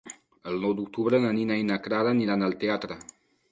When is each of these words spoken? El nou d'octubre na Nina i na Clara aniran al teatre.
El 0.51 0.55
nou 0.63 0.73
d'octubre 0.79 1.19
na 1.27 1.35
Nina 1.41 1.59
i 1.61 1.67
na 1.73 1.79
Clara 1.89 2.17
aniran 2.17 2.49
al 2.51 2.59
teatre. 2.65 3.01